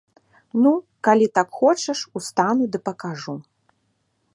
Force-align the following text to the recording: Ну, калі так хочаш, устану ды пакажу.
Ну, 0.63 0.71
калі 1.07 1.27
так 1.39 1.47
хочаш, 1.59 1.99
устану 2.21 2.63
ды 2.77 2.83
пакажу. 2.91 3.35